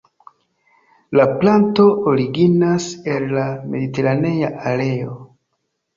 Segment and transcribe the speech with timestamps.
[1.19, 5.15] La planto originas el la mediteranea areo.